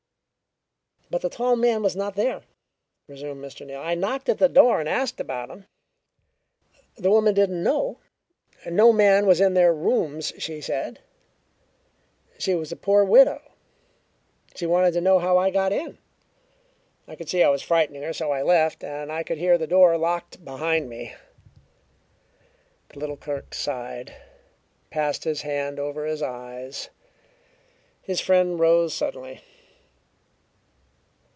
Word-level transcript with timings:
"But 1.09 1.19
the 1.21 1.29
tall 1.29 1.57
man 1.57 1.83
was 1.83 1.93
not 1.93 2.15
there," 2.15 2.43
resumed 3.05 3.43
Mr. 3.43 3.65
Neal. 3.67 3.81
"I 3.81 3.95
knocked 3.95 4.29
at 4.29 4.37
the 4.37 4.47
door 4.47 4.79
and 4.79 4.87
asked 4.87 5.19
about 5.19 5.49
him. 5.49 5.65
The 6.95 7.11
woman 7.11 7.33
didn't 7.33 7.61
know; 7.61 7.99
no 8.65 8.93
man 8.93 9.25
was 9.25 9.41
in 9.41 9.53
their 9.53 9.73
rooms, 9.73 10.31
she 10.37 10.61
said. 10.61 11.01
She 12.37 12.55
was 12.55 12.71
a 12.71 12.77
poor 12.77 13.03
widow. 13.03 13.41
She 14.55 14.65
wanted 14.65 14.93
to 14.93 15.01
know 15.01 15.19
how 15.19 15.37
I 15.37 15.49
got 15.51 15.73
in. 15.73 15.97
I 17.09 17.17
could 17.17 17.27
see 17.27 17.43
I 17.43 17.49
was 17.49 17.61
frightening 17.61 18.03
her, 18.03 18.13
so 18.13 18.31
I 18.31 18.41
left, 18.41 18.81
and 18.81 19.11
I 19.11 19.23
could 19.23 19.37
hear 19.37 19.57
the 19.57 19.67
door 19.67 19.97
locked 19.97 20.45
behind 20.45 20.87
me." 20.89 21.13
The 22.87 22.99
little 22.99 23.17
clerk 23.17 23.53
sighed, 23.53 24.11
and 24.11 24.19
passed 24.91 25.25
his 25.25 25.41
hand 25.41 25.77
over 25.77 26.05
his 26.05 26.21
eyes. 26.21 26.87
His 28.01 28.21
friend 28.21 28.57
rose 28.57 28.93
suddenly. 28.93 29.41